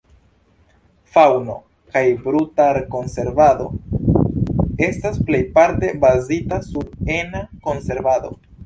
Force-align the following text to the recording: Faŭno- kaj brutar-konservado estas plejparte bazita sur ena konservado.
Faŭno- 1.17 1.57
kaj 1.97 2.03
brutar-konservado 2.23 3.69
estas 4.89 5.23
plejparte 5.31 5.95
bazita 6.09 6.63
sur 6.71 7.17
ena 7.21 7.49
konservado. 7.71 8.39